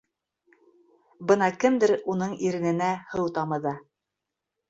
Бына 1.31 1.49
кемдер 1.63 1.93
уның 2.15 2.33
ирененә 2.47 2.89
һыу 3.13 3.31
тамыҙа. 3.35 3.77